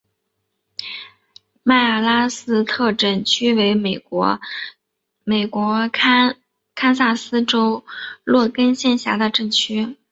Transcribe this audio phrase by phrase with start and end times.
[1.61, 4.39] 麦阿拉斯特镇区为美国
[5.93, 7.85] 堪萨斯州
[8.23, 9.95] 洛根县辖下的镇区。